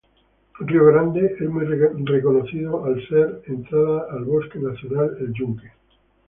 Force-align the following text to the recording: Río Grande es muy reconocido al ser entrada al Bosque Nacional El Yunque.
Río 0.59 0.87
Grande 0.87 1.37
es 1.39 1.47
muy 1.47 1.63
reconocido 1.63 2.85
al 2.85 3.07
ser 3.07 3.43
entrada 3.45 4.07
al 4.09 4.23
Bosque 4.25 4.57
Nacional 4.57 5.15
El 5.19 5.31
Yunque. 5.31 5.71